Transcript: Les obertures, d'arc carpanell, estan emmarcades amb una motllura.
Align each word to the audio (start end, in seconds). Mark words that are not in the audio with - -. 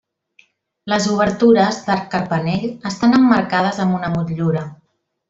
Les 0.93 1.05
obertures, 1.15 1.77
d'arc 1.89 2.09
carpanell, 2.15 2.65
estan 2.93 3.13
emmarcades 3.19 3.83
amb 3.85 3.99
una 4.03 4.11
motllura. 4.17 4.65